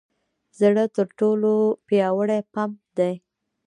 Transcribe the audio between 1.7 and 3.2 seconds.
پیاوړې پمپ دی.